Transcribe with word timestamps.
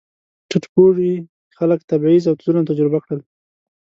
ټیټ 0.49 0.63
پوړي 0.73 1.13
خلک 1.57 1.79
تبعیض 1.91 2.23
او 2.29 2.35
ظلم 2.45 2.63
تجربه 2.69 2.99
کړل. 3.05 3.19